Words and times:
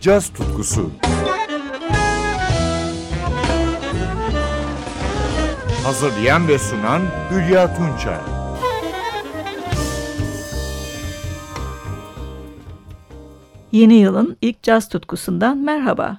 caz 0.00 0.32
tutkusu. 0.32 0.90
Hazırlayan 5.84 6.48
ve 6.48 6.58
sunan 6.58 7.02
Hülya 7.30 7.76
Tunçay. 7.76 8.18
Yeni 13.72 13.94
yılın 13.94 14.36
ilk 14.40 14.62
caz 14.62 14.88
tutkusundan 14.88 15.58
merhaba. 15.58 16.18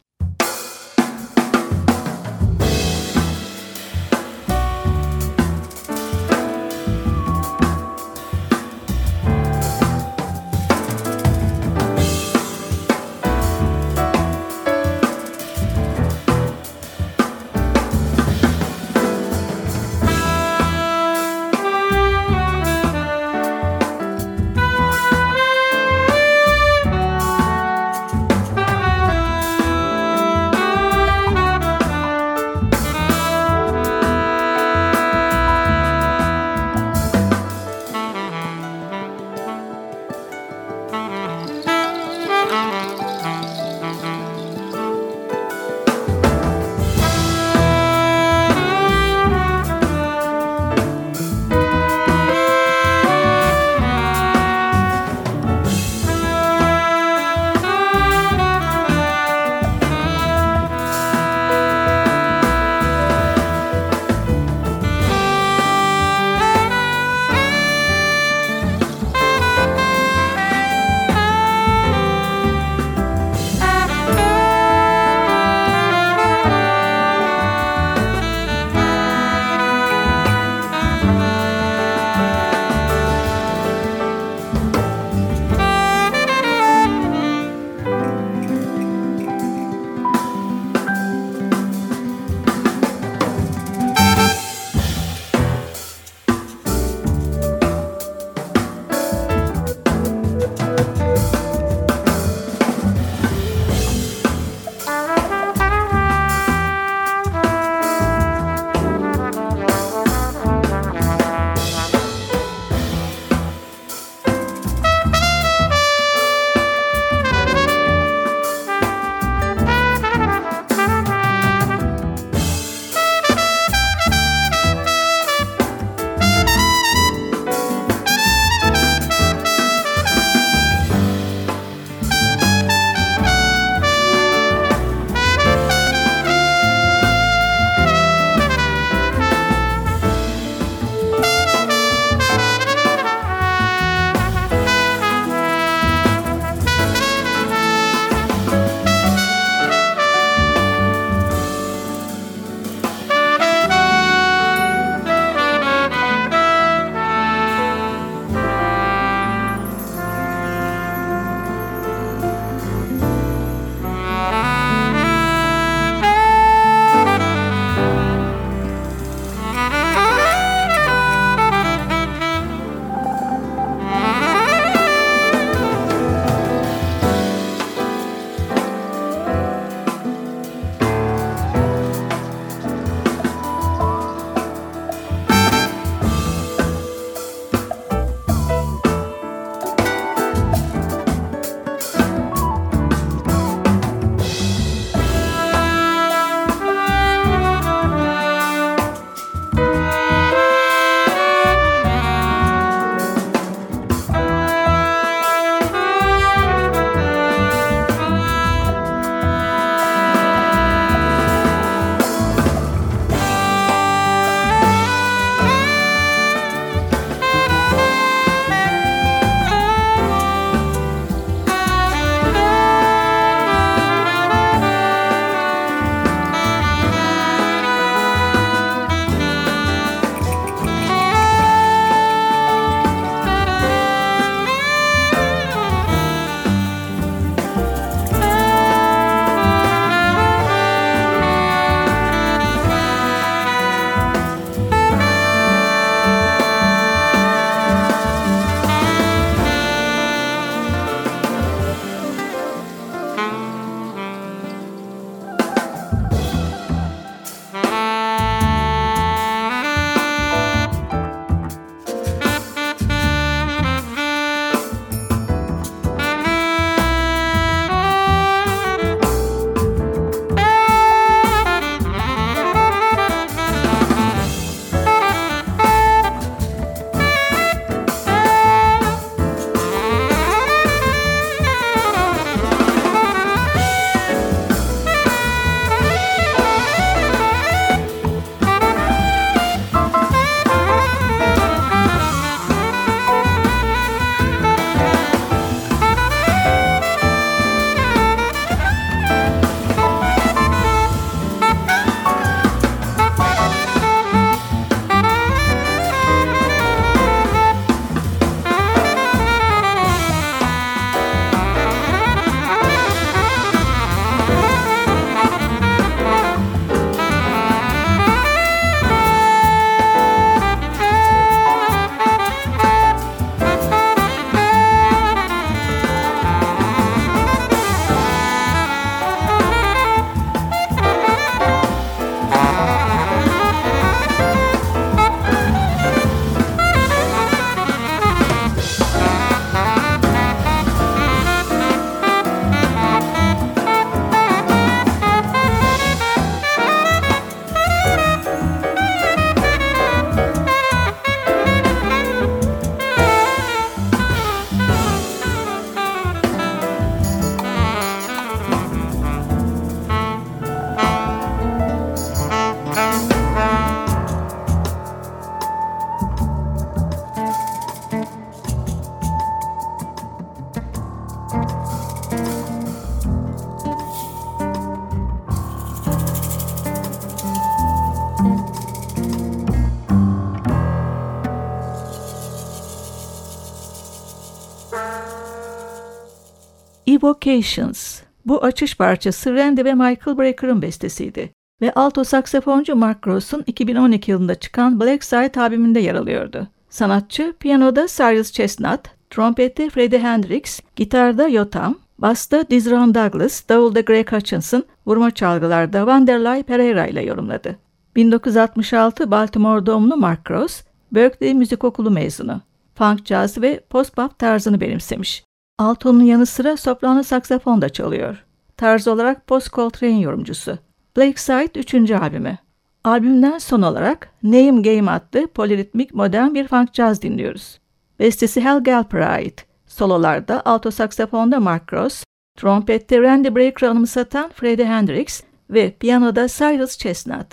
Evocations. 387.31 388.01
Bu 388.25 388.43
açış 388.43 388.77
parçası 388.77 389.35
Randy 389.35 389.63
ve 389.63 389.73
Michael 389.73 390.17
Breaker'ın 390.17 390.61
bestesiydi 390.61 391.33
ve 391.61 391.73
alto 391.73 392.03
saksafoncu 392.03 392.75
Mark 392.75 393.01
Gross'un 393.01 393.43
2012 393.47 394.11
yılında 394.11 394.35
çıkan 394.35 394.79
Black 394.79 395.03
Side 395.03 395.41
albümünde 395.41 395.79
yer 395.79 395.95
alıyordu. 395.95 396.47
Sanatçı 396.69 397.33
piyanoda 397.39 397.87
Cyrus 397.87 398.31
Chestnut, 398.31 398.79
trompette 399.09 399.69
Freddie 399.69 399.99
Hendrix, 399.99 400.59
gitarda 400.75 401.27
Yotam, 401.27 401.75
basta 401.97 402.49
Dizron 402.49 402.95
Douglas, 402.95 403.49
davulda 403.49 403.81
Greg 403.81 404.11
Hutchinson, 404.11 404.63
vurma 404.85 405.11
çalgılarda 405.11 405.77
Wanderlei 405.77 406.43
Pereira 406.43 406.87
ile 406.87 407.05
yorumladı. 407.05 407.57
1966 407.95 409.11
Baltimore 409.11 409.65
doğumlu 409.65 409.97
Mark 409.97 410.25
Gross, 410.25 410.63
Berkeley 410.91 411.33
Müzik 411.33 411.63
Okulu 411.63 411.91
mezunu. 411.91 412.41
Funk, 412.75 413.05
jazz 413.05 413.37
ve 413.37 413.63
post-bop 413.69 414.19
tarzını 414.19 414.61
benimsemiş. 414.61 415.23
Alto'nun 415.61 416.03
yanı 416.03 416.25
sıra 416.25 416.57
soprano 416.57 417.03
saksafon 417.03 417.61
da 417.61 417.69
çalıyor. 417.69 418.25
Tarz 418.57 418.87
olarak 418.87 419.27
post 419.27 419.53
Coltrane 419.53 419.99
yorumcusu. 419.99 420.57
Black 420.97 421.19
Side 421.19 421.59
3. 421.59 421.91
albümü. 421.91 422.37
Albümden 422.83 423.37
son 423.37 423.61
olarak 423.61 424.09
Name 424.23 424.61
Game 424.61 424.91
adlı 424.91 425.27
poliritmik 425.27 425.93
modern 425.93 426.33
bir 426.33 426.47
funk 426.47 426.73
jazz 426.73 427.01
dinliyoruz. 427.01 427.59
Bestesi 427.99 428.41
Hal 428.41 428.63
Galper'a 428.63 429.05
ait. 429.05 429.45
Sololarda 429.67 430.41
alto 430.45 430.71
saksafonda 430.71 431.39
Mark 431.39 431.73
Ross, 431.73 432.03
trompette 432.37 433.01
Randy 433.01 433.35
Breaker'ı 433.35 433.69
anımsatan 433.69 434.29
Freddie 434.29 434.65
Hendrix 434.65 435.23
ve 435.49 435.71
piyanoda 435.71 436.27
Cyrus 436.27 436.77
Chestnut. 436.77 437.27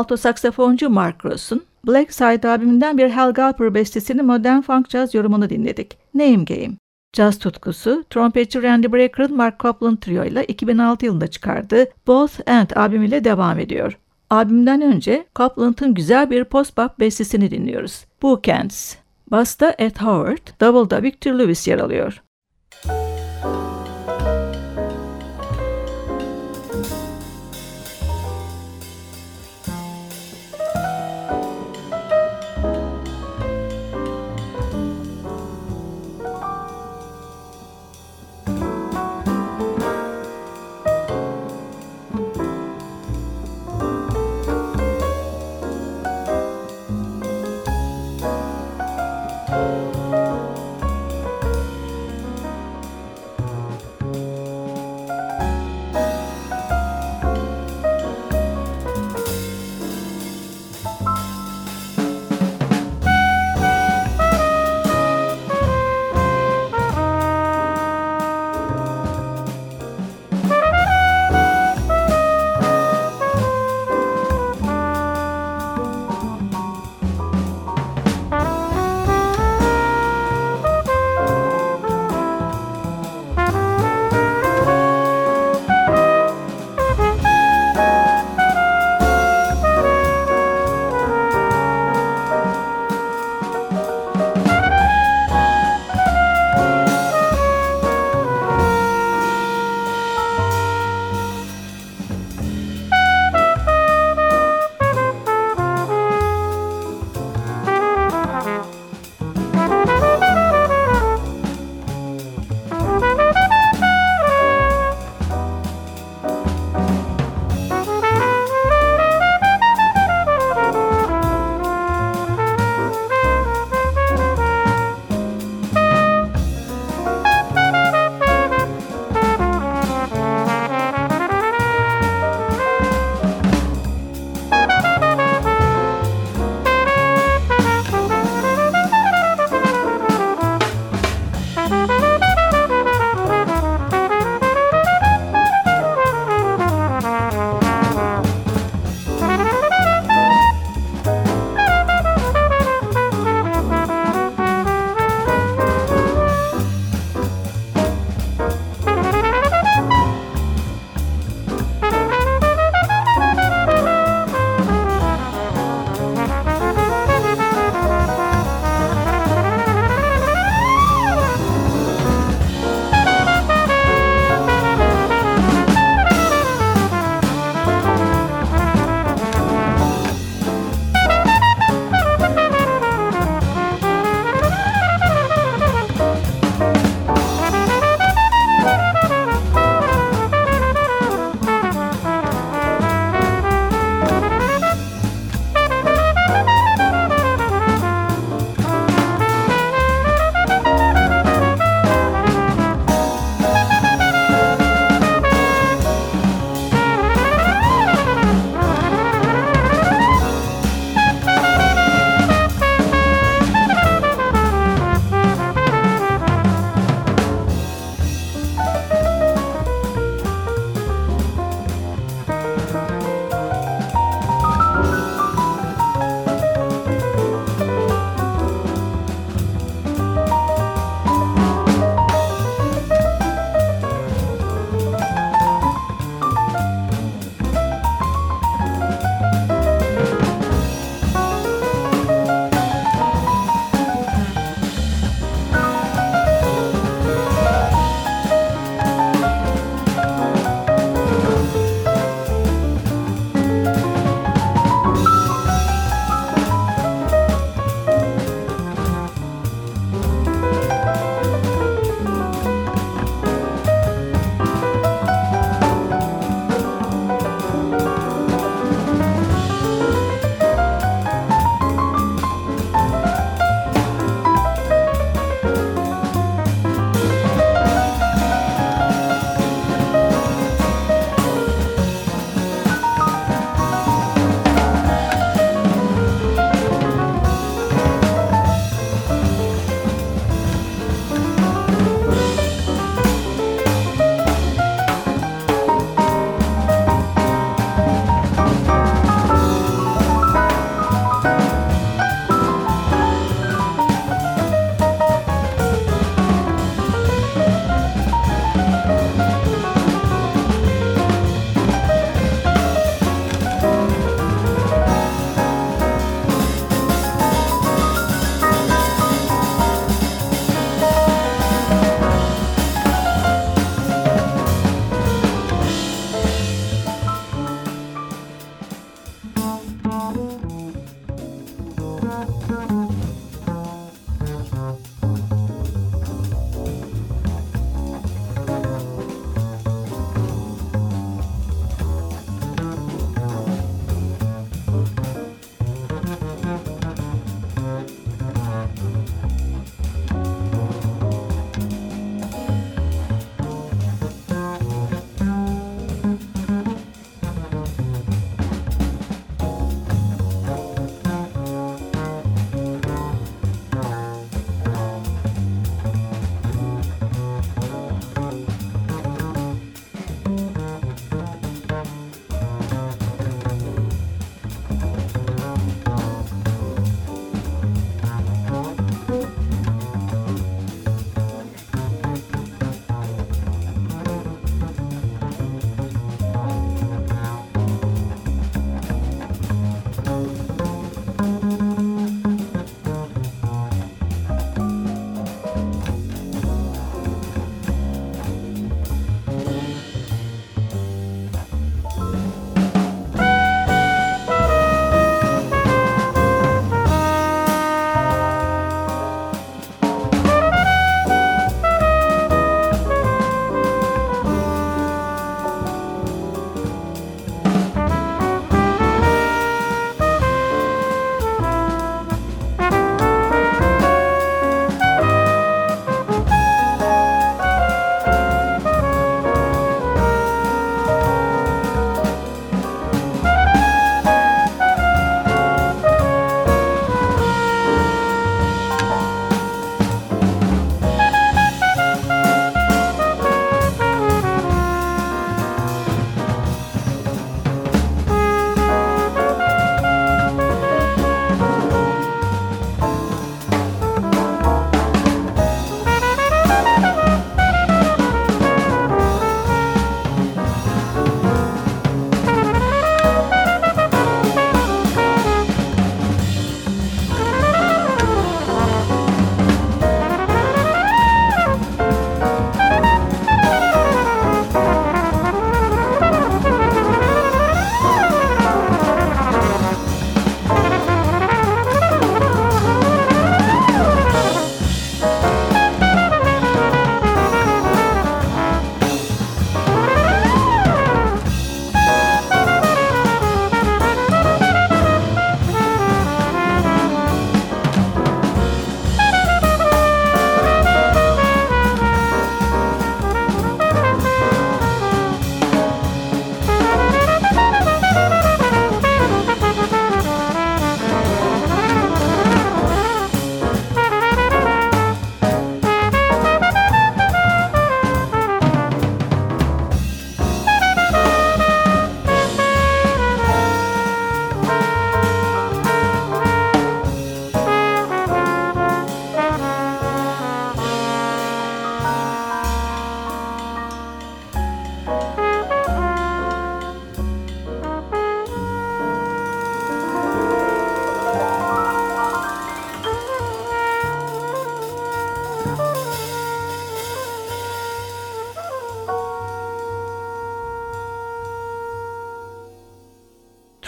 Alto 0.00 0.16
saksafoncu 0.16 0.90
Mark 0.90 1.24
Ross'un 1.24 1.62
Black 1.86 2.12
Side 2.12 2.48
albümünden 2.48 2.98
bir 2.98 3.10
Hal 3.10 3.32
Galper 3.32 3.74
bestesinin 3.74 4.26
modern 4.26 4.60
funk 4.60 4.90
jazz 4.90 5.14
yorumunu 5.14 5.50
dinledik. 5.50 5.98
Name 6.14 6.44
Game. 6.44 6.70
Caz 7.12 7.38
tutkusu, 7.38 8.04
trompetçi 8.10 8.62
Randy 8.62 8.92
Breker'ın 8.92 9.36
Mark 9.36 9.60
Copland 9.60 9.98
Trio 9.98 10.24
ile 10.24 10.44
2006 10.44 11.06
yılında 11.06 11.26
çıkardığı 11.26 11.86
Both 12.06 12.48
And 12.50 12.70
albümüyle 12.70 13.24
devam 13.24 13.58
ediyor. 13.58 13.98
Albümden 14.30 14.82
önce 14.82 15.24
Copland'ın 15.36 15.94
güzel 15.94 16.30
bir 16.30 16.44
post-bop 16.44 17.00
bestesini 17.00 17.50
dinliyoruz. 17.50 18.04
Bookends. 18.22 18.94
Basta 19.30 19.74
Ed 19.78 19.96
Howard, 19.96 20.60
Double'da 20.60 21.02
Victor 21.02 21.32
Lewis 21.32 21.68
yer 21.68 21.78
alıyor. 21.78 22.22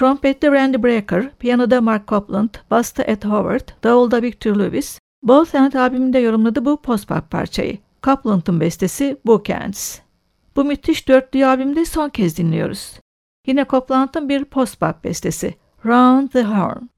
Trompette 0.02 0.50
Randy 0.50 0.82
Brecker, 0.82 1.30
piyanoda 1.38 1.80
Mark 1.80 2.08
Copland, 2.08 2.48
basta 2.70 3.04
Ed 3.06 3.24
Howard, 3.24 3.68
davulda 3.84 4.22
Victor 4.22 4.56
Lewis, 4.56 4.98
Both 5.22 5.54
Hand 5.54 5.72
albümünde 5.72 6.18
yorumladı 6.18 6.64
bu 6.64 6.82
post-pop 6.82 7.30
parçayı. 7.30 7.78
Copland'ın 8.02 8.60
bestesi 8.60 9.16
Bookends. 9.26 9.98
Bu 10.56 10.64
müthiş 10.64 11.08
dörtlü 11.08 11.46
albümde 11.46 11.84
son 11.84 12.08
kez 12.08 12.38
dinliyoruz. 12.38 12.98
Yine 13.46 13.64
Copland'ın 13.70 14.28
bir 14.28 14.44
post-pop 14.44 15.04
bestesi 15.04 15.54
Round 15.86 16.28
the 16.28 16.44
Horn. 16.44 16.88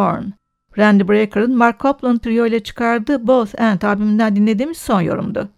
Horn. 0.00 0.24
Randy 0.78 1.08
Breaker'ın 1.08 1.56
Mark 1.56 1.80
Copland 1.80 2.18
Trio 2.18 2.46
ile 2.46 2.62
çıkardığı 2.62 3.26
Both 3.26 3.60
And 3.60 3.82
albümünden 3.82 4.36
dinlediğimiz 4.36 4.78
son 4.78 5.00
yorumdu. 5.00 5.48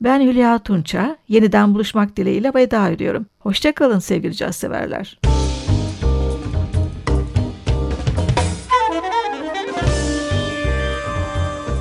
Ben 0.00 0.20
Hülya 0.20 0.58
Tunça, 0.58 1.16
yeniden 1.28 1.74
buluşmak 1.74 2.16
dileğiyle 2.16 2.54
veda 2.54 2.88
ediyorum. 2.88 3.26
Hoşçakalın 3.38 3.98
sevgili 3.98 4.34
caz 4.34 4.56
severler. 4.56 5.18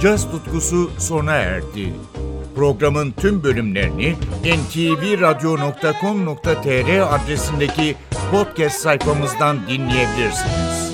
Caz 0.02 0.32
tutkusu 0.32 0.91
sona 0.98 1.34
erdi. 1.34 1.93
Programın 2.56 3.12
tüm 3.12 3.43
bölümlerini 3.43 4.15
ntvradio.com.tr 4.43 7.15
adresindeki 7.15 7.96
podcast 8.32 8.80
sayfamızdan 8.80 9.58
dinleyebilirsiniz. 9.67 10.87